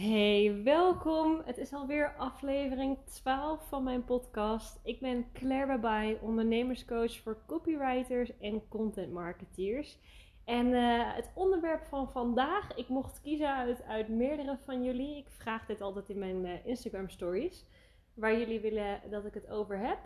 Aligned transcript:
Hey, 0.00 0.60
welkom. 0.64 1.42
Het 1.44 1.58
is 1.58 1.72
alweer 1.72 2.14
aflevering 2.16 2.98
12 3.04 3.68
van 3.68 3.82
mijn 3.82 4.04
podcast. 4.04 4.80
Ik 4.82 5.00
ben 5.00 5.26
Claire 5.32 5.66
Babai, 5.66 6.18
ondernemerscoach 6.20 7.16
voor 7.16 7.38
copywriters 7.46 8.38
en 8.38 8.68
content 8.68 9.12
marketeers. 9.12 9.98
En 10.44 10.66
uh, 10.66 11.14
het 11.14 11.30
onderwerp 11.34 11.84
van 11.84 12.10
vandaag, 12.10 12.76
ik 12.76 12.88
mocht 12.88 13.20
kiezen 13.20 13.54
uit, 13.54 13.82
uit 13.82 14.08
meerdere 14.08 14.58
van 14.64 14.84
jullie. 14.84 15.16
Ik 15.16 15.28
vraag 15.28 15.66
dit 15.66 15.80
altijd 15.80 16.08
in 16.08 16.18
mijn 16.18 16.44
uh, 16.44 16.66
Instagram 16.66 17.08
stories, 17.08 17.64
waar 18.14 18.38
jullie 18.38 18.60
willen 18.60 19.00
dat 19.10 19.24
ik 19.24 19.34
het 19.34 19.48
over 19.48 19.78
heb. 19.78 19.98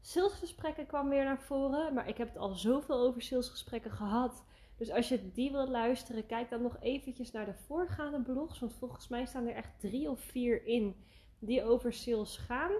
Salesgesprekken 0.00 0.86
kwam 0.86 1.08
weer 1.08 1.24
naar 1.24 1.40
voren, 1.40 1.94
maar 1.94 2.08
ik 2.08 2.18
heb 2.18 2.28
het 2.28 2.38
al 2.38 2.54
zoveel 2.54 3.00
over 3.00 3.22
salesgesprekken 3.22 3.90
gehad 3.90 4.44
dus 4.78 4.90
als 4.90 5.08
je 5.08 5.32
die 5.32 5.52
wilt 5.52 5.68
luisteren, 5.68 6.26
kijk 6.26 6.50
dan 6.50 6.62
nog 6.62 6.76
eventjes 6.80 7.30
naar 7.30 7.44
de 7.44 7.54
voorgaande 7.66 8.20
blogs. 8.20 8.58
Want 8.58 8.74
volgens 8.74 9.08
mij 9.08 9.26
staan 9.26 9.46
er 9.46 9.54
echt 9.54 9.80
drie 9.80 10.10
of 10.10 10.20
vier 10.20 10.66
in 10.66 10.96
die 11.38 11.64
over 11.64 11.92
sales 11.92 12.36
gaan. 12.36 12.72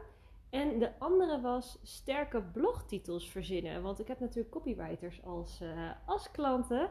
En 0.51 0.79
de 0.79 0.99
andere 0.99 1.41
was 1.41 1.79
sterke 1.83 2.43
blogtitels 2.43 3.31
verzinnen. 3.31 3.83
Want 3.83 4.01
ik 4.01 4.09
heb 4.09 4.21
natuurlijk 4.21 4.51
copywriters 4.51 5.23
als, 5.25 5.61
uh, 5.63 5.91
als 6.07 6.31
klanten. 6.31 6.91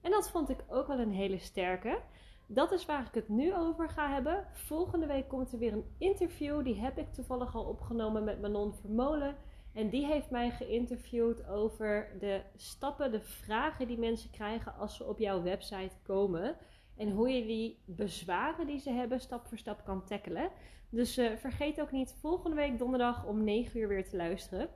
En 0.00 0.10
dat 0.10 0.30
vond 0.30 0.48
ik 0.48 0.64
ook 0.68 0.86
wel 0.86 0.98
een 0.98 1.12
hele 1.12 1.38
sterke. 1.38 2.00
Dat 2.46 2.72
is 2.72 2.86
waar 2.86 3.06
ik 3.06 3.14
het 3.14 3.28
nu 3.28 3.54
over 3.54 3.88
ga 3.88 4.12
hebben. 4.12 4.46
Volgende 4.52 5.06
week 5.06 5.28
komt 5.28 5.52
er 5.52 5.58
weer 5.58 5.72
een 5.72 5.94
interview. 5.98 6.64
Die 6.64 6.80
heb 6.80 6.98
ik 6.98 7.12
toevallig 7.12 7.54
al 7.54 7.64
opgenomen 7.64 8.24
met 8.24 8.40
Manon 8.40 8.74
Vermolen. 8.74 9.36
En 9.76 9.88
die 9.88 10.06
heeft 10.06 10.30
mij 10.30 10.50
geïnterviewd 10.50 11.46
over 11.46 12.16
de 12.18 12.42
stappen, 12.54 13.12
de 13.12 13.20
vragen 13.20 13.86
die 13.86 13.98
mensen 13.98 14.30
krijgen 14.30 14.74
als 14.74 14.96
ze 14.96 15.04
op 15.04 15.18
jouw 15.18 15.42
website 15.42 15.96
komen. 16.02 16.56
En 16.96 17.10
hoe 17.10 17.30
je 17.30 17.46
die 17.46 17.82
bezwaren 17.84 18.66
die 18.66 18.78
ze 18.78 18.90
hebben 18.90 19.20
stap 19.20 19.46
voor 19.46 19.58
stap 19.58 19.84
kan 19.84 20.04
tackelen. 20.04 20.50
Dus 20.90 21.18
uh, 21.18 21.36
vergeet 21.36 21.80
ook 21.80 21.92
niet 21.92 22.16
volgende 22.20 22.56
week 22.56 22.78
donderdag 22.78 23.26
om 23.26 23.44
9 23.44 23.80
uur 23.80 23.88
weer 23.88 24.08
te 24.08 24.16
luisteren. 24.16 24.68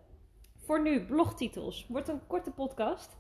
Voor 0.57 0.83
nu, 0.83 1.05
blogtitels. 1.05 1.87
Wordt 1.87 2.09
een 2.09 2.27
korte 2.27 2.51
podcast. 2.51 3.17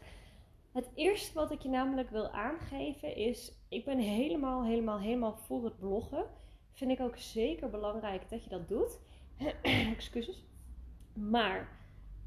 Het 0.72 0.90
eerste 0.94 1.34
wat 1.34 1.50
ik 1.50 1.60
je 1.60 1.68
namelijk 1.68 2.10
wil 2.10 2.28
aangeven 2.28 3.16
is: 3.16 3.52
ik 3.68 3.84
ben 3.84 3.98
helemaal, 3.98 4.64
helemaal, 4.64 4.98
helemaal 5.00 5.36
voor 5.36 5.64
het 5.64 5.78
bloggen. 5.78 6.24
Vind 6.72 6.90
ik 6.90 7.00
ook 7.00 7.16
zeker 7.16 7.70
belangrijk 7.70 8.30
dat 8.30 8.44
je 8.44 8.50
dat 8.50 8.68
doet. 8.68 8.98
Excuses. 9.96 10.49
Maar 11.12 11.78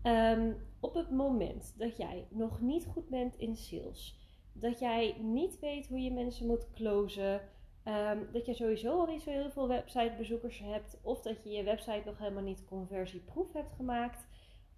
um, 0.03 0.55
op 0.79 0.93
het 0.93 1.11
moment 1.11 1.73
dat 1.77 1.97
jij 1.97 2.27
nog 2.29 2.61
niet 2.61 2.85
goed 2.85 3.09
bent 3.09 3.35
in 3.37 3.55
sales, 3.55 4.17
dat 4.53 4.79
jij 4.79 5.15
niet 5.21 5.59
weet 5.59 5.87
hoe 5.87 5.99
je 5.99 6.11
mensen 6.11 6.47
moet 6.47 6.71
closen, 6.73 7.41
um, 7.85 8.27
dat 8.31 8.45
je 8.45 8.53
sowieso 8.53 8.99
al 8.99 9.05
niet 9.05 9.21
zo 9.21 9.29
heel 9.29 9.51
veel 9.51 9.67
websitebezoekers 9.67 10.59
hebt, 10.59 10.99
of 11.01 11.21
dat 11.21 11.43
je 11.43 11.49
je 11.49 11.63
website 11.63 12.01
nog 12.05 12.17
helemaal 12.17 12.43
niet 12.43 12.65
conversieproef 12.65 13.53
hebt 13.53 13.71
gemaakt, 13.71 14.27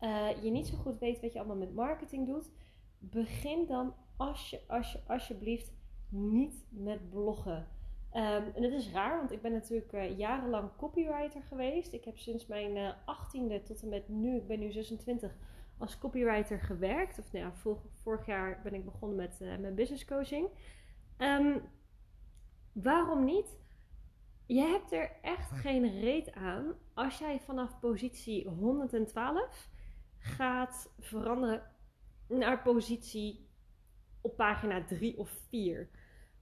uh, 0.01 0.43
je 0.43 0.51
niet 0.51 0.67
zo 0.67 0.77
goed 0.77 0.99
weet 0.99 1.21
wat 1.21 1.33
je 1.33 1.39
allemaal 1.39 1.57
met 1.57 1.73
marketing 1.73 2.27
doet, 2.27 2.51
begin 2.99 3.65
dan 3.65 3.93
als 4.17 4.49
je, 4.49 4.61
als 4.67 4.91
je, 4.91 4.99
alsjeblieft 5.07 5.73
niet 6.09 6.65
met 6.69 7.09
bloggen. 7.09 7.67
Um, 8.15 8.21
en 8.55 8.63
het 8.63 8.73
is 8.73 8.91
raar, 8.91 9.17
want 9.17 9.31
ik 9.31 9.41
ben 9.41 9.51
natuurlijk 9.51 9.93
uh, 9.93 10.17
jarenlang 10.17 10.69
copywriter 10.77 11.41
geweest. 11.41 11.93
Ik 11.93 12.05
heb 12.05 12.17
sinds 12.17 12.47
mijn 12.47 12.75
uh, 12.75 12.89
18e 12.89 13.63
tot 13.63 13.81
en 13.81 13.89
met 13.89 14.09
nu, 14.09 14.35
ik 14.35 14.47
ben 14.47 14.59
nu 14.59 14.71
26, 14.71 15.35
als 15.77 15.97
copywriter 15.97 16.59
gewerkt. 16.59 17.19
Of 17.19 17.31
nou 17.31 17.45
ja, 17.45 17.53
vorig, 17.53 17.81
vorig 17.93 18.25
jaar 18.25 18.59
ben 18.63 18.73
ik 18.73 18.85
begonnen 18.85 19.17
met 19.17 19.39
uh, 19.41 19.57
mijn 19.57 19.75
business 19.75 20.05
coaching. 20.05 20.47
Um, 21.17 21.61
waarom 22.71 23.25
niet? 23.25 23.57
Je 24.45 24.61
hebt 24.61 24.91
er 24.91 25.11
echt 25.21 25.51
geen 25.51 25.99
reet 25.99 26.33
aan 26.33 26.73
als 26.93 27.17
jij 27.17 27.39
vanaf 27.39 27.79
positie 27.79 28.47
112 28.47 29.69
gaat 30.17 30.93
veranderen 30.99 31.63
naar 32.27 32.61
positie 32.61 33.49
op 34.21 34.35
pagina 34.35 34.83
3 34.83 35.17
of 35.17 35.29
4. 35.49 35.89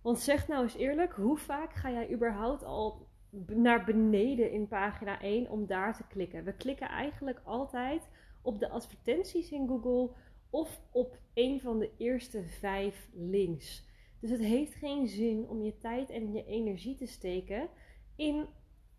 Want 0.04 0.20
zeg 0.20 0.48
nou 0.48 0.64
eens 0.64 0.76
eerlijk, 0.76 1.14
hoe 1.14 1.38
vaak 1.38 1.74
ga 1.74 1.92
jij 1.92 2.12
überhaupt 2.12 2.64
al 2.64 3.08
naar 3.48 3.84
beneden 3.86 4.52
in 4.52 4.68
pagina 4.68 5.22
1 5.22 5.50
om 5.50 5.66
daar 5.66 5.96
te 5.96 6.08
klikken? 6.08 6.44
We 6.44 6.54
klikken 6.54 6.88
eigenlijk 6.88 7.42
altijd 7.44 8.10
op 8.42 8.60
de 8.60 8.70
advertenties 8.70 9.52
in 9.52 9.68
Google 9.68 10.16
of 10.50 10.82
op 10.92 11.18
een 11.34 11.62
van 11.62 11.80
de 11.80 11.90
eerste 11.98 12.44
vijf 12.44 13.10
links. 13.14 13.88
Dus 14.20 14.30
het 14.30 14.40
heeft 14.40 14.74
geen 14.74 15.08
zin 15.08 15.48
om 15.50 15.62
je 15.62 15.78
tijd 15.78 16.10
en 16.10 16.34
je 16.34 16.46
energie 16.46 16.96
te 16.96 17.06
steken 17.06 17.70
in 18.16 18.46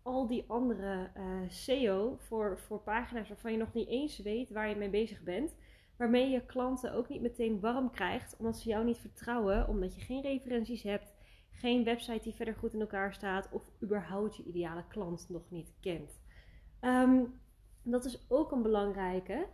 al 0.01 0.27
die 0.27 0.43
andere 0.47 1.11
uh, 1.17 1.49
SEO 1.49 2.15
voor, 2.17 2.59
voor 2.59 2.79
pagina's 2.79 3.27
waarvan 3.27 3.51
je 3.51 3.57
nog 3.57 3.73
niet 3.73 3.87
eens 3.87 4.17
weet 4.17 4.49
waar 4.49 4.69
je 4.69 4.75
mee 4.75 4.89
bezig 4.89 5.23
bent 5.23 5.55
waarmee 5.97 6.29
je 6.29 6.45
klanten 6.45 6.93
ook 6.93 7.09
niet 7.09 7.21
meteen 7.21 7.59
warm 7.59 7.91
krijgt, 7.91 8.35
omdat 8.37 8.57
ze 8.57 8.69
jou 8.69 8.85
niet 8.85 8.97
vertrouwen, 8.97 9.67
omdat 9.67 9.95
je 9.95 10.01
geen 10.01 10.21
referenties 10.21 10.83
hebt, 10.83 11.13
geen 11.51 11.83
website 11.83 12.23
die 12.23 12.33
verder 12.33 12.55
goed 12.55 12.73
in 12.73 12.79
elkaar 12.79 13.13
staat 13.13 13.49
of 13.51 13.63
überhaupt 13.83 14.35
je 14.35 14.43
ideale 14.43 14.87
klant 14.87 15.29
nog 15.29 15.49
niet 15.49 15.73
kent. 15.79 16.19
Um, 16.81 17.39
dat 17.83 18.05
is 18.05 18.25
ook 18.29 18.51
een 18.51 18.61
belangrijke. 18.61 19.47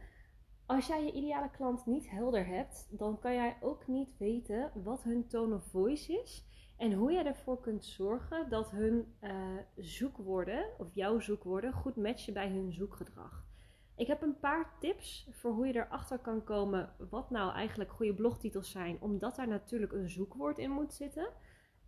Als 0.65 0.87
jij 0.87 1.03
je 1.05 1.11
ideale 1.11 1.49
klant 1.51 1.85
niet 1.85 2.09
helder 2.09 2.45
hebt, 2.45 2.87
dan 2.89 3.19
kan 3.19 3.33
jij 3.33 3.57
ook 3.61 3.87
niet 3.87 4.17
weten 4.17 4.71
wat 4.83 5.03
hun 5.03 5.27
tone 5.27 5.55
of 5.55 5.63
voice 5.63 6.21
is 6.21 6.45
en 6.77 6.93
hoe 6.93 7.11
jij 7.11 7.25
ervoor 7.25 7.59
kunt 7.59 7.85
zorgen 7.85 8.49
dat 8.49 8.71
hun 8.71 9.15
uh, 9.21 9.31
zoekwoorden 9.75 10.65
of 10.77 10.87
jouw 10.93 11.19
zoekwoorden 11.19 11.73
goed 11.73 11.95
matchen 11.95 12.33
bij 12.33 12.49
hun 12.49 12.73
zoekgedrag. 12.73 13.50
Ik 14.01 14.07
heb 14.07 14.21
een 14.21 14.39
paar 14.39 14.73
tips 14.79 15.27
voor 15.31 15.51
hoe 15.51 15.67
je 15.67 15.75
erachter 15.75 16.19
kan 16.19 16.43
komen 16.43 16.93
wat 17.09 17.29
nou 17.29 17.53
eigenlijk 17.53 17.91
goede 17.91 18.13
blogtitels 18.13 18.71
zijn, 18.71 18.97
omdat 19.01 19.35
daar 19.35 19.47
natuurlijk 19.47 19.91
een 19.91 20.09
zoekwoord 20.09 20.57
in 20.57 20.71
moet 20.71 20.93
zitten. 20.93 21.29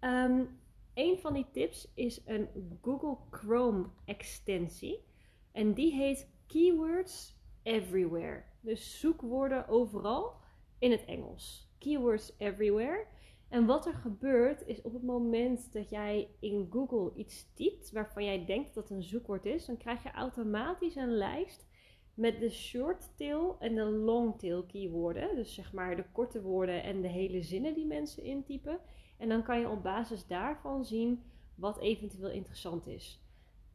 Um, 0.01 0.59
een 0.93 1.17
van 1.19 1.33
die 1.33 1.45
tips 1.51 1.91
is 1.93 2.21
een 2.25 2.77
Google 2.81 3.17
Chrome 3.29 3.85
extensie 4.05 5.03
en 5.51 5.73
die 5.73 5.93
heet 5.93 6.29
Keywords 6.47 7.35
Everywhere. 7.63 8.43
Dus 8.59 8.99
zoekwoorden 8.99 9.67
overal 9.67 10.33
in 10.79 10.91
het 10.91 11.05
Engels. 11.05 11.71
Keywords 11.79 12.33
Everywhere. 12.37 13.05
En 13.49 13.65
wat 13.65 13.85
er 13.85 13.93
gebeurt 13.93 14.67
is 14.67 14.81
op 14.81 14.93
het 14.93 15.03
moment 15.03 15.73
dat 15.73 15.89
jij 15.89 16.29
in 16.39 16.67
Google 16.71 17.11
iets 17.15 17.53
typt 17.53 17.91
waarvan 17.91 18.23
jij 18.23 18.45
denkt 18.45 18.73
dat 18.73 18.89
het 18.89 18.97
een 18.97 19.03
zoekwoord 19.03 19.45
is, 19.45 19.65
dan 19.65 19.77
krijg 19.77 20.03
je 20.03 20.11
automatisch 20.11 20.95
een 20.95 21.17
lijst 21.17 21.71
met 22.13 22.39
de 22.39 22.49
short 22.49 23.17
tail 23.17 23.55
en 23.59 23.75
de 23.75 23.83
long 23.83 24.39
tail 24.39 24.63
keywords, 24.63 25.35
Dus 25.35 25.53
zeg 25.53 25.73
maar 25.73 25.95
de 25.95 26.05
korte 26.11 26.41
woorden 26.41 26.83
en 26.83 27.01
de 27.01 27.07
hele 27.07 27.41
zinnen 27.41 27.73
die 27.73 27.85
mensen 27.85 28.23
intypen. 28.23 28.79
En 29.17 29.29
dan 29.29 29.43
kan 29.43 29.59
je 29.59 29.69
op 29.69 29.83
basis 29.83 30.27
daarvan 30.27 30.85
zien 30.85 31.23
wat 31.55 31.79
eventueel 31.79 32.29
interessant 32.29 32.87
is. 32.87 33.21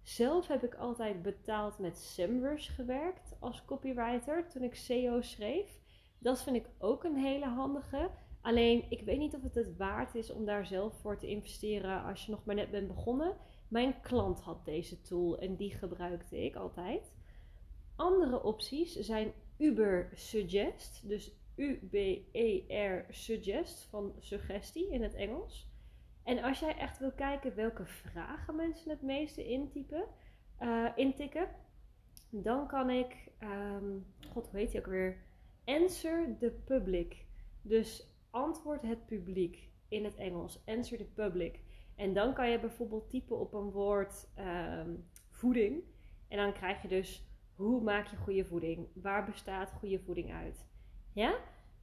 Zelf 0.02 0.46
heb 0.46 0.64
ik 0.64 0.74
altijd 0.74 1.22
betaald 1.22 1.78
met 1.78 1.98
SEMrush 1.98 2.74
gewerkt 2.74 3.36
als 3.40 3.64
copywriter 3.64 4.48
toen 4.48 4.62
ik 4.62 4.74
SEO 4.74 5.20
schreef. 5.20 5.80
Dat 6.18 6.42
vind 6.42 6.56
ik 6.56 6.70
ook 6.78 7.04
een 7.04 7.16
hele 7.16 7.46
handige. 7.46 8.10
Alleen 8.40 8.84
ik 8.88 9.00
weet 9.02 9.18
niet 9.18 9.34
of 9.34 9.42
het 9.42 9.54
het 9.54 9.76
waard 9.76 10.14
is 10.14 10.30
om 10.30 10.44
daar 10.44 10.66
zelf 10.66 10.94
voor 11.00 11.18
te 11.18 11.26
investeren 11.26 12.04
als 12.04 12.24
je 12.24 12.30
nog 12.30 12.44
maar 12.44 12.54
net 12.54 12.70
bent 12.70 12.88
begonnen. 12.88 13.36
Mijn 13.68 14.00
klant 14.00 14.40
had 14.40 14.64
deze 14.64 15.00
tool 15.00 15.38
en 15.38 15.56
die 15.56 15.70
gebruikte 15.70 16.44
ik 16.44 16.56
altijd. 16.56 17.12
Andere 17.98 18.42
opties 18.42 18.92
zijn 18.92 19.32
Uber 19.56 20.10
Suggest, 20.14 21.08
dus 21.08 21.32
U-B-E-R 21.56 23.06
Suggest 23.08 23.86
van 23.90 24.14
suggestie 24.18 24.90
in 24.90 25.02
het 25.02 25.14
Engels. 25.14 25.70
En 26.22 26.42
als 26.42 26.58
jij 26.58 26.76
echt 26.76 26.98
wil 26.98 27.12
kijken 27.12 27.54
welke 27.54 27.86
vragen 27.86 28.56
mensen 28.56 28.90
het 28.90 29.02
meeste 29.02 29.48
intypen, 29.48 30.04
uh, 30.60 30.88
intikken, 30.94 31.48
dan 32.30 32.66
kan 32.66 32.90
ik, 32.90 33.30
um, 33.42 34.06
god 34.32 34.48
hoe 34.48 34.60
heet 34.60 34.70
die 34.70 34.80
ook 34.80 34.86
weer? 34.86 35.24
Answer 35.64 36.36
the 36.38 36.50
public. 36.64 37.24
Dus 37.62 38.08
antwoord 38.30 38.82
het 38.82 39.06
publiek 39.06 39.68
in 39.88 40.04
het 40.04 40.14
Engels. 40.14 40.62
Answer 40.66 40.98
the 40.98 41.04
public. 41.04 41.60
En 41.96 42.14
dan 42.14 42.34
kan 42.34 42.50
je 42.50 42.60
bijvoorbeeld 42.60 43.10
typen 43.10 43.38
op 43.38 43.54
een 43.54 43.70
woord 43.70 44.28
um, 44.38 45.08
voeding. 45.30 45.82
En 46.28 46.36
dan 46.36 46.52
krijg 46.52 46.82
je 46.82 46.88
dus 46.88 47.27
hoe 47.58 47.82
maak 47.82 48.06
je 48.06 48.16
goede 48.16 48.44
voeding? 48.44 48.86
Waar 48.94 49.24
bestaat 49.24 49.72
goede 49.72 50.00
voeding 50.00 50.32
uit? 50.32 50.66
Ja? 51.12 51.34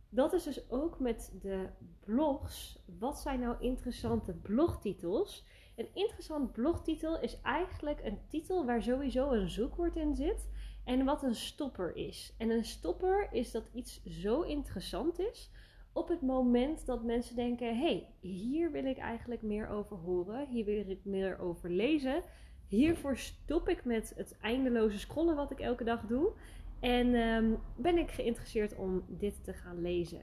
Dat 0.10 0.34
is 0.34 0.44
dus 0.44 0.70
ook 0.70 1.00
met 1.00 1.36
de 1.42 1.70
blogs. 2.00 2.84
Wat 3.00 3.20
zijn 3.20 3.40
nou 3.40 3.56
interessante 3.60 4.34
blogtitels? 4.34 5.46
Een 5.76 5.90
interessant 5.94 6.52
blogtitel 6.52 7.20
is 7.20 7.42
eigenlijk 7.42 8.04
een 8.04 8.20
titel 8.28 8.66
waar 8.66 8.82
sowieso 8.82 9.32
een 9.32 9.50
zoekwoord 9.50 9.96
in 9.96 10.16
zit 10.16 10.50
en 10.84 11.06
wat 11.06 11.24
een 11.24 11.36
stopper 11.36 11.96
is. 11.96 12.36
En 12.38 12.50
een 12.50 12.66
stopper 12.66 13.28
is 13.32 13.52
dat 13.52 13.70
iets 13.74 14.04
zo 14.04 14.42
interessant 14.42 15.20
is 15.20 15.52
op 15.94 16.08
het 16.08 16.22
moment 16.22 16.86
dat 16.86 17.04
mensen 17.04 17.36
denken: 17.36 17.78
hey, 17.78 18.14
hier 18.20 18.72
wil 18.72 18.86
ik 18.86 18.98
eigenlijk 18.98 19.42
meer 19.42 19.68
over 19.68 19.98
horen, 19.98 20.48
hier 20.48 20.66
wil 20.66 20.90
ik 20.90 21.06
meer 21.06 21.40
over 21.40 21.70
lezen. 21.70 22.24
Hiervoor 22.68 23.18
stop 23.18 23.70
ik 23.70 23.86
met 23.86 24.14
het 24.16 24.38
eindeloze 24.42 25.00
scrollen 25.00 25.36
wat 25.36 25.52
ik 25.52 25.60
elke 25.60 25.84
dag 25.84 26.02
doe. 26.02 26.32
En 26.80 27.16
ehm, 27.16 27.54
ben 27.78 27.98
ik 27.98 28.12
geïnteresseerd 28.12 28.76
om 28.76 29.06
dit 29.08 29.44
te 29.44 29.54
gaan 29.54 29.82
lezen. 29.82 30.22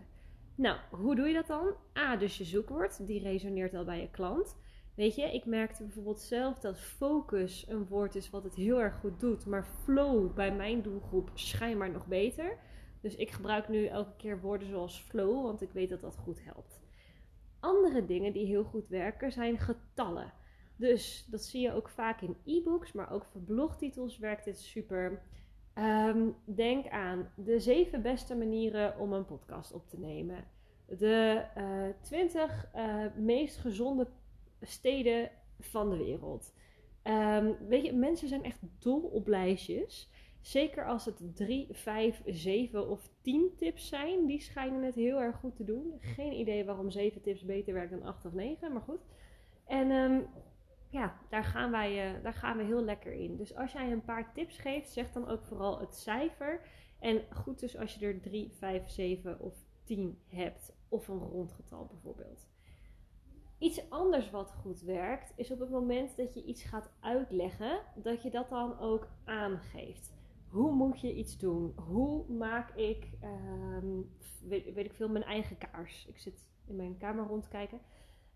Nou, 0.55 0.79
hoe 0.91 1.15
doe 1.15 1.27
je 1.27 1.35
dat 1.35 1.47
dan? 1.47 1.75
A, 1.99 2.17
dus 2.17 2.39
je 2.39 2.45
zoekwoord, 2.45 3.07
die 3.07 3.23
resoneert 3.23 3.75
al 3.75 3.85
bij 3.85 4.01
je 4.01 4.11
klant. 4.11 4.57
Weet 4.95 5.15
je, 5.15 5.35
ik 5.35 5.45
merkte 5.45 5.83
bijvoorbeeld 5.83 6.21
zelf 6.21 6.59
dat 6.59 6.79
focus 6.79 7.67
een 7.69 7.87
woord 7.87 8.15
is 8.15 8.31
wat 8.31 8.45
het 8.45 8.55
heel 8.55 8.81
erg 8.81 8.95
goed 9.01 9.21
doet, 9.21 9.47
maar 9.47 9.67
flow 9.85 10.35
bij 10.35 10.53
mijn 10.55 10.83
doelgroep 10.83 11.31
schijnbaar 11.35 11.91
nog 11.91 12.07
beter. 12.07 12.59
Dus 13.01 13.17
ik 13.17 13.31
gebruik 13.31 13.69
nu 13.69 13.87
elke 13.87 14.17
keer 14.17 14.41
woorden 14.41 14.69
zoals 14.69 15.01
flow, 15.01 15.43
want 15.43 15.63
ik 15.63 15.71
weet 15.73 15.89
dat 15.89 16.01
dat 16.01 16.17
goed 16.17 16.45
helpt. 16.45 16.81
Andere 17.61 18.05
dingen 18.05 18.33
die 18.33 18.47
heel 18.47 18.65
goed 18.65 18.89
werken 18.89 19.33
zijn 19.33 19.59
getallen. 19.59 20.33
Dus 20.77 21.27
dat 21.31 21.43
zie 21.43 21.61
je 21.61 21.73
ook 21.73 21.89
vaak 21.89 22.21
in 22.21 22.37
e-books, 22.45 22.93
maar 22.93 23.11
ook 23.11 23.25
voor 23.25 23.41
blogtitels 23.41 24.19
werkt 24.19 24.45
dit 24.45 24.61
super. 24.61 25.23
Ehm, 25.75 26.29
denk 26.45 26.89
aan 26.89 27.29
de 27.35 27.61
zeven 27.61 28.03
beste 28.03 28.37
manieren 28.37 28.99
om 28.99 29.13
een 29.13 29.25
podcast 29.25 29.73
op 29.73 29.89
te 29.89 29.99
nemen. 29.99 30.45
De 30.87 31.45
uh, 31.57 31.89
eh, 31.89 31.95
20 32.01 32.69
uh, 32.75 33.05
eh, 33.05 33.15
meest 33.17 33.57
gezonde 33.57 34.07
steden 34.61 35.31
van 35.61 35.91
de 35.91 35.97
wereld. 35.97 36.53
Um, 37.05 37.57
weet 37.69 37.85
je, 37.85 37.93
mensen 37.93 38.29
zijn 38.29 38.45
echt 38.45 38.59
dol 38.79 39.01
op 39.01 39.27
lijstjes. 39.27 40.11
Zeker 40.41 40.87
als 40.87 41.05
het 41.05 41.21
3, 41.35 41.69
5, 41.71 42.23
7 42.27 42.89
of 42.89 43.09
10 43.21 43.51
tips 43.57 43.89
zijn. 43.89 44.27
Die 44.27 44.41
schijnen 44.41 44.83
het 44.83 44.95
heel 44.95 45.21
erg 45.21 45.37
goed 45.37 45.57
te 45.57 45.65
doen. 45.65 45.93
Geen 45.99 46.33
idee 46.33 46.65
waarom 46.65 46.91
7 46.91 47.23
tips 47.23 47.45
beter 47.45 47.75
werkt 47.75 47.91
dan 47.91 48.03
8 48.03 48.25
of 48.25 48.33
9, 48.33 48.73
maar 48.73 48.83
goed. 48.83 49.01
En 49.67 49.91
um, 49.91 50.27
ja, 50.93 51.19
daar 51.29 51.45
gaan, 51.45 51.71
wij, 51.71 52.17
uh, 52.17 52.23
daar 52.23 52.35
gaan 52.35 52.57
we 52.57 52.63
heel 52.63 52.85
lekker 52.85 53.13
in. 53.13 53.37
Dus 53.37 53.57
als 53.57 53.73
jij 53.73 53.93
een 53.93 54.05
paar 54.05 54.33
tips 54.33 54.59
geeft, 54.59 54.93
zeg 54.93 55.13
dan 55.13 55.29
ook 55.29 55.45
vooral 55.45 55.81
het 55.81 55.95
cijfer. 55.95 56.61
En 56.99 57.25
goed 57.31 57.61
dus 57.61 57.77
als 57.77 57.95
je 57.95 58.07
er 58.07 58.21
3, 58.21 58.53
5, 58.53 58.91
7 58.91 59.41
of 59.41 59.55
10 59.85 60.19
hebt. 60.27 60.73
Of 60.89 61.09
een 61.09 61.19
rondgetal 61.19 61.87
bijvoorbeeld. 61.87 62.49
Iets 63.59 63.91
anders 63.91 64.31
wat 64.31 64.53
goed 64.53 64.81
werkt, 64.81 65.33
is 65.37 65.51
op 65.51 65.61
het 65.61 65.71
moment 65.71 66.17
dat 66.17 66.35
je 66.35 66.45
iets 66.45 66.63
gaat 66.63 66.91
uitleggen, 67.01 67.81
dat 67.95 68.23
je 68.23 68.31
dat 68.31 68.49
dan 68.49 68.79
ook 68.79 69.09
aangeeft. 69.25 70.13
Hoe 70.49 70.73
moet 70.73 71.01
je 71.01 71.15
iets 71.15 71.39
doen? 71.39 71.73
Hoe 71.77 72.29
maak 72.29 72.71
ik, 72.75 73.09
um, 73.83 74.11
weet, 74.43 74.75
weet, 74.75 74.85
ik 74.85 74.93
veel, 74.93 75.09
mijn 75.09 75.25
eigen 75.25 75.59
kaars? 75.59 76.07
Ik 76.07 76.19
zit 76.19 76.47
in 76.67 76.77
mijn 76.77 76.97
kamer 76.99 77.27
rond 77.27 77.43
te 77.43 77.49
kijken. 77.49 77.81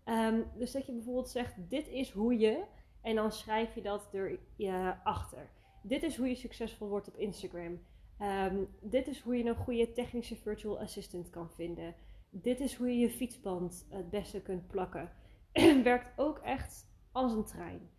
Um, 0.09 0.45
dus 0.57 0.71
dat 0.71 0.85
je 0.85 0.91
bijvoorbeeld 0.91 1.29
zegt: 1.29 1.69
Dit 1.69 1.87
is 1.87 2.11
hoe 2.11 2.37
je, 2.37 2.63
en 3.01 3.15
dan 3.15 3.31
schrijf 3.31 3.75
je 3.75 3.81
dat 3.81 4.09
er 4.13 4.39
je 4.55 4.95
achter. 5.03 5.49
Dit 5.83 6.03
is 6.03 6.17
hoe 6.17 6.27
je 6.27 6.35
succesvol 6.35 6.87
wordt 6.87 7.07
op 7.07 7.17
Instagram. 7.17 7.79
Um, 8.21 8.67
dit 8.81 9.07
is 9.07 9.21
hoe 9.21 9.37
je 9.37 9.45
een 9.45 9.55
goede 9.55 9.93
technische 9.93 10.35
virtual 10.35 10.79
assistant 10.79 11.29
kan 11.29 11.51
vinden 11.51 11.95
dit 12.29 12.59
is 12.59 12.75
hoe 12.75 12.87
je 12.87 12.97
je 12.97 13.09
fietsband 13.09 13.87
het 13.89 14.09
beste 14.09 14.41
kunt 14.41 14.67
plakken. 14.67 15.11
Werkt 15.83 16.19
ook 16.19 16.37
echt 16.37 16.87
als 17.11 17.33
een 17.33 17.45
trein. 17.45 17.89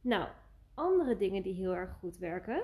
Nou, 0.00 0.28
andere 0.74 1.16
dingen 1.16 1.42
die 1.42 1.54
heel 1.54 1.74
erg 1.74 1.92
goed 1.92 2.18
werken, 2.18 2.62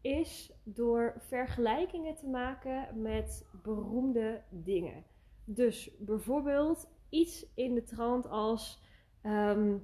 is 0.00 0.52
door 0.64 1.14
vergelijkingen 1.18 2.14
te 2.14 2.28
maken 2.28 3.02
met 3.02 3.46
beroemde 3.62 4.42
dingen. 4.50 5.04
Dus 5.44 5.90
bijvoorbeeld 5.98 6.88
iets 7.08 7.46
in 7.54 7.74
de 7.74 7.82
trant 7.82 8.28
als, 8.28 8.82
ehm, 9.22 9.76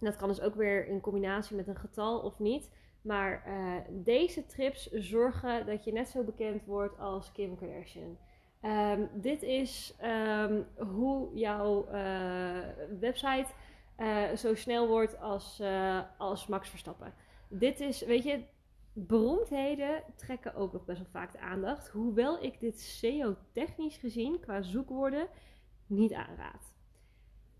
dat 0.00 0.16
kan 0.16 0.28
dus 0.28 0.40
ook 0.40 0.54
weer 0.54 0.86
in 0.86 1.00
combinatie 1.00 1.56
met 1.56 1.68
een 1.68 1.76
getal 1.76 2.20
of 2.20 2.38
niet, 2.38 2.70
maar 3.02 3.44
uh, 3.48 3.76
deze 3.90 4.46
trips 4.46 4.90
zorgen 4.90 5.66
dat 5.66 5.84
je 5.84 5.92
net 5.92 6.08
zo 6.08 6.22
bekend 6.22 6.64
wordt 6.64 6.98
als 6.98 7.32
Kim 7.32 7.56
Kardashian. 7.56 8.18
Um, 8.62 9.08
dit 9.14 9.42
is 9.42 9.96
um, 10.04 10.66
hoe 10.76 11.34
jouw 11.34 11.88
uh, 11.92 12.58
website 13.00 13.46
uh, 13.98 14.32
zo 14.32 14.54
snel 14.54 14.88
wordt 14.88 15.20
als, 15.20 15.62
als 16.18 16.46
Max 16.46 16.68
Verstappen. 16.68 17.14
Dit 17.48 17.80
is, 17.80 18.04
weet 18.04 18.22
je, 18.22 18.44
beroemdheden 18.92 20.02
trekken 20.16 20.54
ook 20.54 20.72
nog 20.72 20.84
best 20.84 20.98
wel 20.98 21.10
vaak 21.10 21.32
de 21.32 21.40
aandacht. 21.40 21.88
Hoewel 21.88 22.42
ik 22.42 22.60
dit 22.60 22.80
SEO-technisch 22.80 23.96
gezien 23.96 24.40
qua 24.40 24.62
zoekwoorden 24.62 25.28
niet 25.92 26.12
aanraad. 26.12 26.74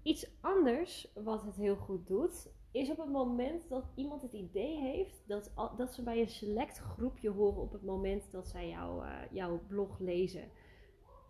Iets 0.03 0.27
anders 0.41 1.13
wat 1.15 1.43
het 1.45 1.57
heel 1.57 1.77
goed 1.77 2.07
doet, 2.07 2.51
is 2.71 2.91
op 2.91 2.97
het 2.97 3.11
moment 3.11 3.69
dat 3.69 3.85
iemand 3.95 4.23
het 4.23 4.33
idee 4.33 4.81
heeft 4.81 5.23
dat, 5.27 5.53
dat 5.77 5.95
ze 5.95 6.03
bij 6.03 6.21
een 6.21 6.29
select 6.29 6.79
groepje 6.79 7.31
horen 7.31 7.63
op 7.63 7.73
het 7.73 7.83
moment 7.85 8.31
dat 8.31 8.49
zij 8.49 8.69
jou, 8.69 9.05
jouw 9.31 9.61
blog 9.69 9.99
lezen 9.99 10.51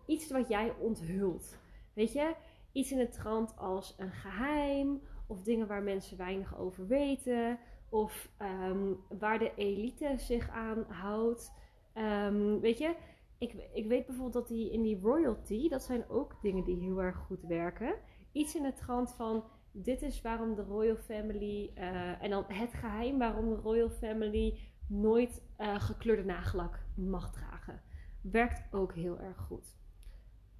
iets 0.05 0.31
wat 0.31 0.47
jij 0.47 0.73
onthult. 0.79 1.57
Weet 1.93 2.13
je, 2.13 2.35
iets 2.71 2.91
in 2.91 2.97
de 2.97 3.09
trant 3.09 3.57
als 3.57 3.95
een 3.97 4.11
geheim 4.11 5.01
of 5.27 5.43
dingen 5.43 5.67
waar 5.67 5.83
mensen 5.83 6.17
weinig 6.17 6.57
over 6.57 6.87
weten 6.87 7.59
of 7.89 8.29
ehm, 8.37 8.93
waar 9.19 9.39
de 9.39 9.51
elite 9.55 10.13
zich 10.17 10.49
aan 10.49 10.85
houdt. 10.87 11.53
Ehm, 11.93 12.59
weet 12.59 12.77
je, 12.77 12.95
ik, 13.43 13.69
ik 13.73 13.87
weet 13.87 14.05
bijvoorbeeld 14.05 14.33
dat 14.33 14.47
die 14.47 14.71
in 14.71 14.81
die 14.81 14.99
royalty, 15.01 15.69
dat 15.69 15.83
zijn 15.83 16.09
ook 16.09 16.37
dingen 16.41 16.63
die 16.63 16.79
heel 16.79 17.01
erg 17.01 17.17
goed 17.17 17.41
werken. 17.41 17.95
Iets 18.31 18.55
in 18.55 18.63
de 18.63 18.73
trant 18.73 19.13
van 19.13 19.43
dit 19.71 20.01
is 20.01 20.21
waarom 20.21 20.55
de 20.55 20.63
royal 20.63 20.95
family 20.95 21.71
uh, 21.77 22.23
en 22.23 22.29
dan 22.29 22.43
het 22.47 22.73
geheim 22.73 23.17
waarom 23.17 23.49
de 23.49 23.55
royal 23.55 23.89
family 23.89 24.59
nooit 24.87 25.43
uh, 25.59 25.81
gekleurde 25.81 26.23
nagellak 26.23 26.79
mag 26.95 27.31
dragen. 27.31 27.81
Werkt 28.21 28.73
ook 28.73 28.93
heel 28.93 29.19
erg 29.19 29.37
goed. 29.37 29.75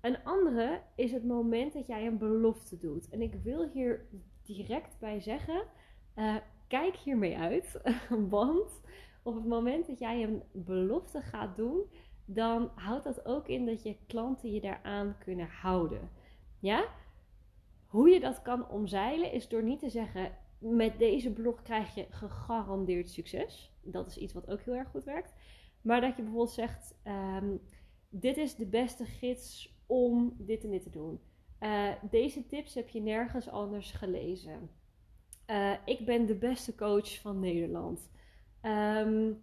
Een 0.01 0.23
andere 0.23 0.81
is 0.95 1.11
het 1.11 1.23
moment 1.23 1.73
dat 1.73 1.87
jij 1.87 2.07
een 2.07 2.17
belofte 2.17 2.77
doet. 2.77 3.09
En 3.09 3.21
ik 3.21 3.33
wil 3.43 3.69
hier 3.69 4.05
direct 4.43 4.99
bij 4.99 5.19
zeggen: 5.19 5.63
uh, 6.15 6.35
kijk 6.67 6.95
hiermee 6.95 7.37
uit. 7.37 7.81
Want 8.29 8.81
op 9.23 9.35
het 9.35 9.45
moment 9.45 9.87
dat 9.87 9.99
jij 9.99 10.23
een 10.23 10.43
belofte 10.51 11.21
gaat 11.21 11.55
doen, 11.55 11.83
dan 12.25 12.71
houdt 12.75 13.03
dat 13.03 13.25
ook 13.25 13.47
in 13.47 13.65
dat 13.65 13.83
je 13.83 13.97
klanten 14.07 14.51
je 14.51 14.61
daaraan 14.61 15.15
kunnen 15.19 15.47
houden. 15.47 16.09
Ja? 16.59 16.85
Hoe 17.85 18.09
je 18.09 18.19
dat 18.19 18.41
kan 18.41 18.69
omzeilen 18.69 19.31
is 19.31 19.47
door 19.47 19.63
niet 19.63 19.79
te 19.79 19.89
zeggen: 19.89 20.31
met 20.57 20.99
deze 20.99 21.31
blog 21.31 21.61
krijg 21.61 21.95
je 21.95 22.05
gegarandeerd 22.09 23.09
succes. 23.09 23.71
Dat 23.81 24.07
is 24.07 24.17
iets 24.17 24.33
wat 24.33 24.49
ook 24.49 24.61
heel 24.61 24.75
erg 24.75 24.89
goed 24.89 25.03
werkt. 25.03 25.33
Maar 25.81 26.01
dat 26.01 26.15
je 26.15 26.21
bijvoorbeeld 26.21 26.55
zegt: 26.55 26.95
um, 27.07 27.61
dit 28.09 28.37
is 28.37 28.55
de 28.55 28.65
beste 28.65 29.05
gids 29.05 29.77
om 29.85 30.35
dit 30.37 30.63
en 30.63 30.69
dit 30.69 30.83
te 30.83 30.89
doen. 30.89 31.19
Uh, 31.59 31.91
deze 32.09 32.45
tips 32.45 32.73
heb 32.73 32.89
je 32.89 33.01
nergens 33.01 33.49
anders 33.49 33.91
gelezen. 33.91 34.69
Uh, 35.47 35.73
ik 35.85 36.05
ben 36.05 36.25
de 36.25 36.35
beste 36.35 36.75
coach 36.75 37.19
van 37.21 37.39
Nederland. 37.39 38.09
Um, 38.61 39.41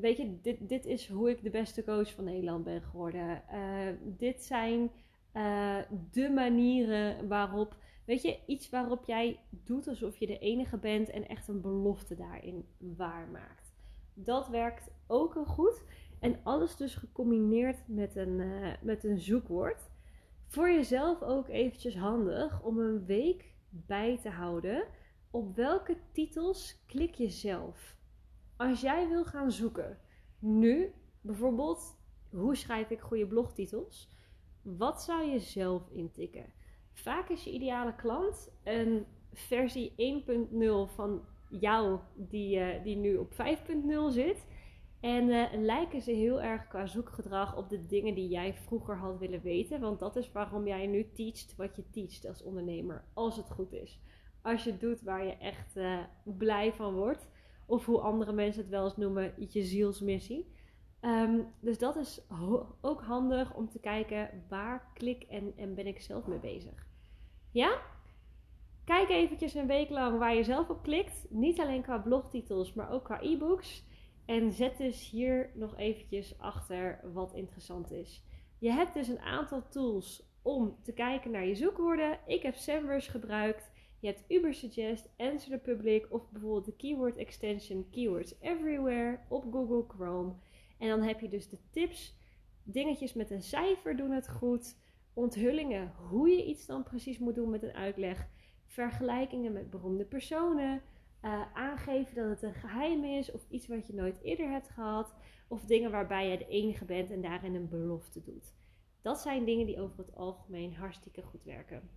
weet 0.00 0.16
je, 0.16 0.40
dit, 0.40 0.68
dit 0.68 0.86
is 0.86 1.08
hoe 1.08 1.30
ik 1.30 1.42
de 1.42 1.50
beste 1.50 1.84
coach 1.84 2.12
van 2.12 2.24
Nederland 2.24 2.64
ben 2.64 2.82
geworden. 2.82 3.42
Uh, 3.52 3.88
dit 4.02 4.42
zijn 4.42 4.90
de 6.10 6.30
manieren 6.30 7.28
waarop, 7.28 7.76
weet 8.04 8.22
je, 8.22 8.38
iets 8.46 8.70
waarop 8.70 9.04
jij 9.04 9.40
doet 9.50 9.88
alsof 9.88 10.16
je 10.16 10.26
de 10.26 10.38
enige 10.38 10.76
bent 10.76 11.10
en 11.10 11.28
echt 11.28 11.48
een 11.48 11.60
belofte 11.60 12.16
daarin 12.16 12.68
waarmaakt. 12.78 13.74
Dat 14.14 14.48
werkt 14.48 14.90
ook 15.06 15.34
heel 15.34 15.44
goed. 15.44 15.82
En 16.20 16.40
alles 16.42 16.76
dus 16.76 16.94
gecombineerd 16.94 17.88
met 17.88 18.16
een, 18.16 18.38
uh, 18.38 18.72
met 18.82 19.04
een 19.04 19.18
zoekwoord. 19.18 19.90
Voor 20.46 20.70
jezelf 20.70 21.22
ook 21.22 21.48
eventjes 21.48 21.96
handig 21.96 22.62
om 22.62 22.78
een 22.78 23.04
week 23.04 23.54
bij 23.68 24.18
te 24.22 24.28
houden. 24.28 24.84
Op 25.30 25.56
welke 25.56 25.96
titels 26.12 26.84
klik 26.86 27.14
je 27.14 27.28
zelf? 27.28 27.96
Als 28.56 28.80
jij 28.80 29.08
wil 29.08 29.24
gaan 29.24 29.52
zoeken, 29.52 29.98
nu 30.38 30.92
bijvoorbeeld, 31.20 31.96
hoe 32.30 32.56
schrijf 32.56 32.90
ik 32.90 33.00
goede 33.00 33.26
blogtitels? 33.26 34.08
Wat 34.62 35.02
zou 35.02 35.30
je 35.30 35.38
zelf 35.38 35.90
intikken? 35.90 36.52
Vaak 36.92 37.28
is 37.28 37.44
je 37.44 37.52
ideale 37.52 37.94
klant 37.94 38.50
een 38.64 39.06
versie 39.32 39.94
1.0 40.88 40.94
van 40.94 41.24
jou 41.48 41.98
die, 42.14 42.58
uh, 42.58 42.82
die 42.82 42.96
nu 42.96 43.16
op 43.16 43.32
5.0 43.32 43.36
zit. 44.08 44.46
En 45.00 45.28
uh, 45.28 45.44
lijken 45.52 46.00
ze 46.00 46.10
heel 46.10 46.42
erg 46.42 46.68
qua 46.68 46.86
zoekgedrag 46.86 47.56
op 47.56 47.68
de 47.68 47.86
dingen 47.86 48.14
die 48.14 48.28
jij 48.28 48.54
vroeger 48.54 48.96
had 48.96 49.18
willen 49.18 49.42
weten. 49.42 49.80
Want 49.80 49.98
dat 49.98 50.16
is 50.16 50.32
waarom 50.32 50.66
jij 50.66 50.86
nu 50.86 51.10
teacht 51.12 51.56
wat 51.56 51.76
je 51.76 51.90
teacht 51.90 52.26
als 52.26 52.42
ondernemer. 52.42 53.04
Als 53.14 53.36
het 53.36 53.50
goed 53.50 53.72
is. 53.72 54.00
Als 54.42 54.64
je 54.64 54.76
doet 54.76 55.02
waar 55.02 55.24
je 55.24 55.36
echt 55.36 55.76
uh, 55.76 55.98
blij 56.24 56.72
van 56.72 56.94
wordt. 56.94 57.28
Of 57.66 57.84
hoe 57.84 58.00
andere 58.00 58.32
mensen 58.32 58.62
het 58.62 58.70
wel 58.70 58.84
eens 58.84 58.96
noemen, 58.96 59.34
je 59.48 59.62
zielsmissie. 59.62 60.52
Ehm, 61.00 61.40
dus 61.60 61.78
dat 61.78 61.96
is 61.96 62.20
ook 62.80 63.02
handig 63.02 63.54
om 63.54 63.70
te 63.70 63.78
kijken 63.78 64.44
waar 64.48 64.90
klik 64.94 65.22
en, 65.22 65.52
en 65.56 65.74
ben 65.74 65.86
ik 65.86 66.00
zelf 66.00 66.26
mee 66.26 66.38
bezig. 66.38 66.86
Ja? 67.50 67.80
Kijk 68.84 69.08
eventjes 69.08 69.54
een 69.54 69.66
week 69.66 69.90
lang 69.90 70.18
waar 70.18 70.34
je 70.34 70.44
zelf 70.44 70.68
op 70.68 70.82
klikt. 70.82 71.26
Niet 71.30 71.60
alleen 71.60 71.82
qua 71.82 71.98
blogtitels, 71.98 72.72
maar 72.72 72.90
ook 72.90 73.04
qua 73.04 73.22
e-books. 73.22 73.84
En 74.24 74.52
zet 74.52 74.76
dus 74.76 75.10
hier 75.10 75.50
nog 75.54 75.76
eventjes 75.76 76.38
achter 76.38 77.00
wat 77.12 77.34
interessant 77.34 77.92
is. 77.92 78.24
Je 78.58 78.70
hebt 78.70 78.94
dus 78.94 79.08
een 79.08 79.20
aantal 79.20 79.68
tools 79.68 80.32
om 80.42 80.76
te 80.82 80.92
kijken 80.92 81.30
naar 81.30 81.46
je 81.46 81.54
zoekwoorden. 81.54 82.18
Ik 82.26 82.42
heb 82.42 82.54
Semrush 82.54 83.10
gebruikt. 83.10 83.70
Je 84.04 84.10
hebt 84.10 84.24
Ubersuggest, 84.28 85.08
Answer 85.16 85.50
the 85.50 85.58
Public 85.58 86.12
of 86.12 86.30
bijvoorbeeld 86.30 86.64
de 86.64 86.76
keyword 86.76 87.16
extension 87.16 87.86
Keywords 87.90 88.34
Everywhere 88.40 89.20
op 89.28 89.52
Google 89.52 89.84
Chrome. 89.88 90.34
En 90.78 90.88
dan 90.88 91.02
heb 91.02 91.20
je 91.20 91.28
dus 91.28 91.48
de 91.48 91.58
tips, 91.70 92.18
dingetjes 92.62 93.12
met 93.12 93.30
een 93.30 93.42
cijfer 93.42 93.96
doen 93.96 94.10
het 94.10 94.28
goed, 94.28 94.76
onthullingen 95.14 95.92
hoe 96.08 96.28
je 96.28 96.44
iets 96.44 96.66
dan 96.66 96.82
precies 96.82 97.18
moet 97.18 97.34
doen 97.34 97.50
met 97.50 97.62
een 97.62 97.74
uitleg, 97.74 98.28
vergelijkingen 98.66 99.52
met 99.52 99.70
beroemde 99.70 100.04
personen, 100.04 100.82
uh, 101.22 101.42
aangeven 101.54 102.14
dat 102.14 102.28
het 102.28 102.42
een 102.42 102.60
geheim 102.60 103.04
is 103.04 103.32
of 103.32 103.46
iets 103.48 103.66
wat 103.66 103.86
je 103.86 103.94
nooit 103.94 104.20
eerder 104.22 104.50
hebt 104.50 104.68
gehad, 104.68 105.14
of 105.48 105.64
dingen 105.64 105.90
waarbij 105.90 106.28
je 106.28 106.38
de 106.38 106.48
enige 106.48 106.84
bent 106.84 107.10
en 107.10 107.22
daarin 107.22 107.54
een 107.54 107.68
belofte 107.68 108.22
doet. 108.22 108.54
Dat 109.02 109.18
zijn 109.18 109.44
dingen 109.44 109.66
die 109.66 109.80
over 109.80 109.98
het 109.98 110.14
algemeen 110.14 110.74
hartstikke 110.74 111.22
goed 111.22 111.44
werken. 111.44 111.90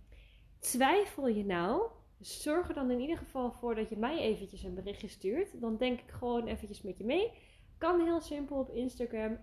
Twijfel 0.58 1.28
je 1.28 1.44
nou? 1.44 1.90
Zorg 2.20 2.68
er 2.68 2.74
dan 2.74 2.90
in 2.90 3.00
ieder 3.00 3.18
geval 3.18 3.52
voor 3.52 3.74
dat 3.74 3.88
je 3.88 3.96
mij 3.96 4.18
eventjes 4.18 4.62
een 4.62 4.74
berichtje 4.74 5.08
stuurt. 5.08 5.60
Dan 5.60 5.76
denk 5.76 6.00
ik 6.00 6.10
gewoon 6.10 6.46
eventjes 6.46 6.82
met 6.82 6.98
je 6.98 7.04
mee. 7.04 7.32
Kan 7.78 8.00
heel 8.00 8.20
simpel 8.20 8.58
op 8.58 8.70
Instagram. 8.70 9.38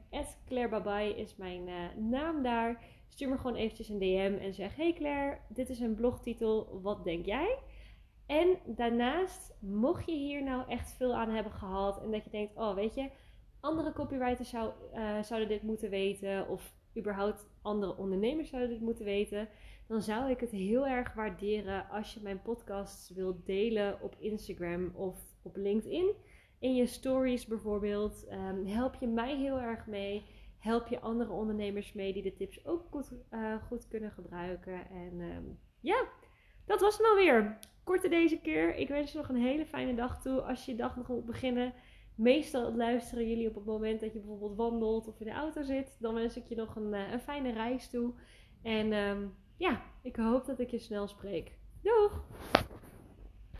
@clairebabai 0.46 1.14
is 1.14 1.36
mijn 1.36 1.68
uh, 1.68 1.96
naam 1.98 2.44
daar. 2.44 2.84
Stuur 3.08 3.30
me 3.30 3.38
gewoon 3.38 3.56
eventjes 3.56 3.90
een 3.90 4.00
DM 4.00 4.38
en 4.42 4.54
zeg: 4.54 4.76
Hey 4.76 4.94
Claire, 4.94 5.38
dit 5.50 5.70
is 5.70 5.80
een 5.80 5.96
blogtitel. 5.96 6.80
Wat 6.82 7.04
denk 7.04 7.26
jij? 7.26 7.58
En 8.26 8.58
daarnaast, 8.66 9.56
mocht 9.60 10.06
je 10.06 10.16
hier 10.16 10.44
nou 10.44 10.70
echt 10.70 10.92
veel 10.92 11.16
aan 11.16 11.30
hebben 11.30 11.52
gehad 11.52 12.02
en 12.02 12.12
dat 12.12 12.24
je 12.24 12.30
denkt: 12.30 12.56
Oh, 12.56 12.76
weet 12.76 12.96
je, 12.96 13.10
andere 13.60 13.94
copywriters 13.94 14.50
zou, 14.50 14.72
uh, 14.94 15.22
zouden 15.24 15.50
dit 15.50 15.62
moeten 15.62 15.90
weten, 15.90 16.48
of 16.48 16.74
überhaupt 16.98 17.48
andere 17.62 17.98
ondernemers 17.98 18.50
zouden 18.50 18.72
dit 18.72 18.82
moeten 18.82 19.06
weten, 19.06 19.50
dan 19.88 20.02
zou 20.02 20.30
ik 20.30 20.40
het 20.40 20.52
heel 20.52 20.88
erg 20.88 21.14
waarderen 21.14 21.90
als 21.90 22.14
je 22.14 22.20
mijn 22.24 22.42
podcast 22.42 23.14
wilt 23.14 23.46
delen 23.46 24.02
op 24.02 24.16
Instagram 24.20 24.92
of 24.96 25.18
op 25.42 25.56
LinkedIn. 25.56 26.14
In 26.60 26.76
je 26.76 26.86
stories 26.86 27.46
bijvoorbeeld. 27.46 28.26
Um, 28.32 28.66
help 28.66 28.96
je 28.96 29.08
mij 29.08 29.36
heel 29.36 29.60
erg 29.60 29.88
mee. 29.88 30.26
Help 30.60 30.88
je 30.88 31.00
andere 31.00 31.32
ondernemers 31.32 31.94
mee 31.94 32.14
die 32.14 32.24
de 32.24 32.36
tips 32.36 32.66
ook 32.66 32.84
goed, 32.90 33.12
goed 33.68 33.88
kunnen 33.88 34.12
gebruiken. 34.12 34.90
En 34.90 35.20
um, 35.20 35.60
ja, 35.80 36.08
dat 36.66 36.82
was 36.82 36.98
het 36.98 37.08
alweer. 37.08 37.60
Korte 37.84 38.10
deze 38.10 38.42
keer. 38.42 38.76
Ik 38.76 38.88
wens 38.88 39.12
je 39.12 39.18
nog 39.18 39.30
een 39.30 39.36
hele 39.36 39.66
fijne 39.66 39.96
dag 39.96 40.22
toe. 40.22 40.42
Als 40.42 40.66
je 40.66 40.72
je 40.72 40.78
dag 40.78 40.96
nog 40.96 41.08
moet 41.08 41.26
beginnen. 41.26 41.74
Meestal 42.16 42.76
luisteren 42.76 43.30
jullie 43.30 43.48
op 43.48 43.56
het 43.56 43.66
moment 43.66 44.00
dat 44.00 44.14
je 44.14 44.20
bijvoorbeeld 44.20 44.56
wandelt 44.56 45.08
of 45.08 45.20
in 45.20 45.26
de 45.26 45.32
auto 45.32 45.64
zit. 45.64 45.98
Dan 46.00 46.14
wens 46.14 46.38
ik 46.38 46.46
je 46.48 46.56
nog 46.56 46.76
een, 46.76 46.94
uh, 46.94 47.12
een 47.12 47.20
fijne 47.20 47.52
reis 47.52 47.90
toe. 47.90 48.14
En 48.62 48.94
um, 48.94 49.36
ja, 49.58 49.82
ik 50.02 50.16
hoop 50.16 50.46
dat 50.46 50.60
ik 50.60 50.70
je 50.70 50.80
snel 50.80 51.08
spreek. 51.08 51.58
Doeg! 51.82 52.24